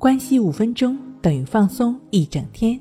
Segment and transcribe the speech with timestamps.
[0.00, 2.80] 关系五分钟等于放松一整天。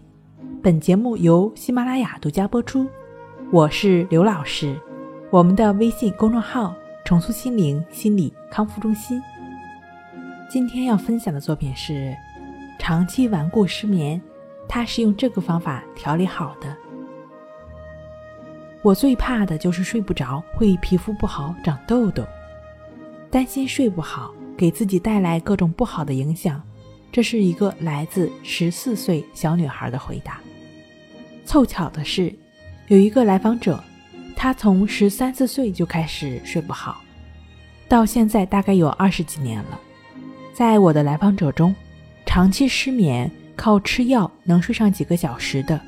[0.63, 2.87] 本节目由喜马拉雅独家播出。
[3.51, 4.79] 我是刘老师，
[5.29, 9.21] 我们的微信公众号“重塑心灵心理康复中心”。
[10.49, 12.15] 今天要分享的作品是：
[12.79, 14.21] 长期顽固失眠，
[14.65, 16.73] 他是用这个方法调理好的。
[18.81, 22.23] 我最怕的就是睡不着，会皮肤不好、长痘痘，
[23.29, 26.63] 担心睡不好给自己带来各种不好的影响。
[27.11, 30.39] 这是一个来自十四岁小女孩的回答。
[31.45, 32.33] 凑巧的是，
[32.87, 33.83] 有一个来访者，
[34.35, 37.01] 她从十三四岁就开始睡不好，
[37.87, 39.79] 到现在大概有二十几年了。
[40.53, 41.75] 在我的来访者中，
[42.25, 45.79] 长期失眠靠吃药能睡上几个小时的。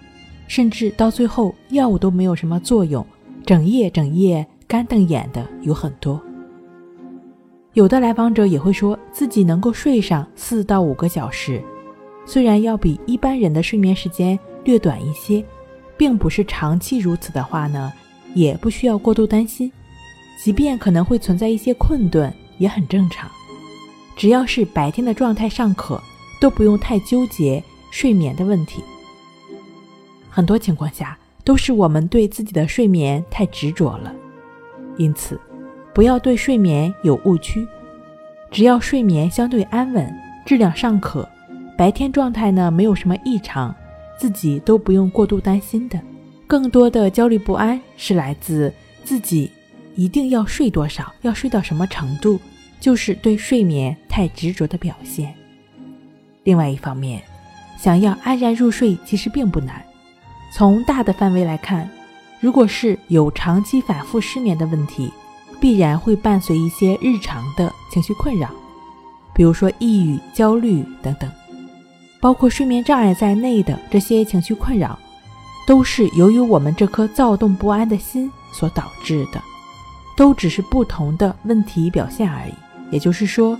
[0.47, 3.05] 甚至到最后，药物都没有什么作用，
[3.45, 6.21] 整夜整夜干瞪眼的有很多。
[7.73, 11.63] 有的来访者也会说自己能够睡上四到五个小时，
[12.25, 15.43] 虽然要比一般人的睡眠时间略短一些，
[15.95, 17.91] 并不是长期如此的话呢，
[18.33, 19.71] 也不需要过度担心。
[20.43, 23.29] 即便可能会存在一些困顿，也很正常。
[24.17, 26.01] 只要是白天的状态尚可，
[26.41, 28.83] 都不用太纠结睡眠的问题。
[30.29, 34.13] 很多情况下都是我们对自己的睡眠太执着了，
[34.97, 35.39] 因此
[35.93, 37.67] 不要对睡眠有误区。
[38.49, 40.13] 只要睡眠相对安稳，
[40.45, 41.27] 质量尚可，
[41.77, 43.73] 白天状态呢没有什么异常，
[44.17, 45.99] 自己都不用过度担心的。
[46.47, 48.73] 更多的焦虑不安是来自
[49.05, 49.49] 自己
[49.95, 52.39] 一定要睡多少，要睡到什么程度，
[52.79, 55.33] 就是对睡眠太执着的表现。
[56.43, 57.21] 另外一方面，
[57.77, 59.81] 想要安然入睡其实并不难。
[60.53, 61.89] 从大的范围来看，
[62.41, 65.09] 如果是有长期反复失眠的问题，
[65.61, 68.49] 必然会伴随一些日常的情绪困扰，
[69.33, 71.31] 比如说抑郁、焦虑等等，
[72.19, 74.97] 包括睡眠障碍在内的这些情绪困扰，
[75.67, 79.39] 都是由于我们这颗躁动不安的心所导致的，
[80.17, 82.53] 都只是不同的问题表现而已。
[82.89, 83.57] 也就是说，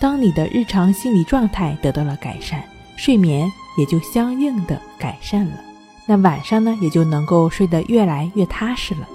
[0.00, 2.62] 当你的日常心理状态得到了改善，
[2.96, 3.48] 睡眠
[3.78, 5.52] 也就相应的改善了。
[6.06, 9.08] 那晚上呢，也就能够睡得越来越踏实了。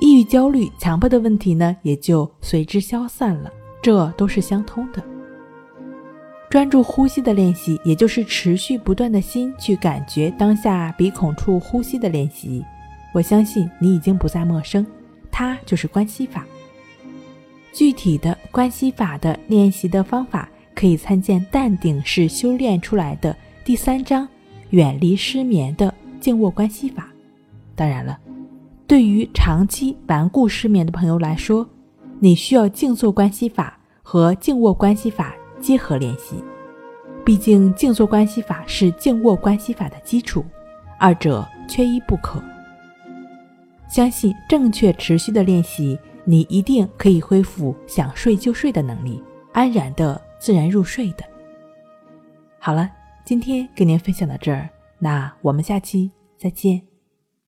[0.00, 3.52] 抑郁、焦虑、强迫的问题呢，也就随之消散了。
[3.82, 5.02] 这都是相通的。
[6.50, 12.64] 专注呼吸的练习，也就是持续不断的心去感觉当下鼻孔处呼吸的练习，
[13.12, 14.86] 我相信你已经不再陌生。
[15.30, 16.46] 它就是关系法。
[17.72, 23.32] 具体的关系法的练习的方法，可以参见《淡定是修炼出来的》
[23.64, 24.26] 第三章。
[24.70, 27.08] 远离失眠的静卧关系法。
[27.74, 28.18] 当然了，
[28.88, 31.68] 对于长期顽固失眠的朋友来说，
[32.18, 36.42] 你需要静坐关系法和静卧关系法结合练习。
[37.24, 40.42] 毕竟，静坐关系法是静卧关系法的基础，
[40.98, 42.42] 二者缺一不可。
[43.88, 49.22] 相信正确持续的练习，你一定可以恢复想睡就睡的能力，
[49.52, 51.24] 安然的自然入睡的。
[52.58, 52.90] 好了。
[53.24, 56.87] 今天跟您分享到这儿，那我们下期再见。